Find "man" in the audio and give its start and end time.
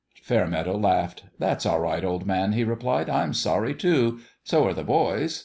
2.25-2.53